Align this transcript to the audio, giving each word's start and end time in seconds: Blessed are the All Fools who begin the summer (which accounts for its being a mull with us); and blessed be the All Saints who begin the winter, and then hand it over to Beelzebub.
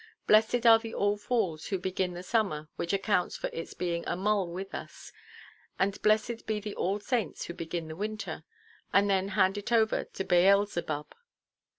Blessed 0.25 0.65
are 0.65 0.79
the 0.79 0.95
All 0.95 1.15
Fools 1.15 1.67
who 1.67 1.77
begin 1.77 2.15
the 2.15 2.23
summer 2.23 2.67
(which 2.75 2.91
accounts 2.91 3.37
for 3.37 3.51
its 3.53 3.75
being 3.75 4.03
a 4.07 4.15
mull 4.15 4.47
with 4.51 4.73
us); 4.73 5.11
and 5.77 6.01
blessed 6.01 6.47
be 6.47 6.59
the 6.59 6.73
All 6.73 6.99
Saints 6.99 7.45
who 7.45 7.53
begin 7.53 7.87
the 7.87 7.95
winter, 7.95 8.43
and 8.91 9.07
then 9.07 9.27
hand 9.37 9.59
it 9.59 9.71
over 9.71 10.05
to 10.05 10.23
Beelzebub. 10.23 11.13